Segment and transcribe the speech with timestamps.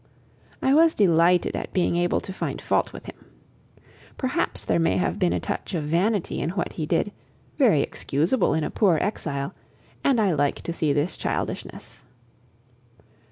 [0.63, 3.23] I was delighted at being able to find fault with him.
[4.17, 7.11] Perhaps there may have been a touch of vanity in what he did,
[7.59, 9.53] very excusable in a poor exile,
[10.03, 12.01] and I like to see this childishness.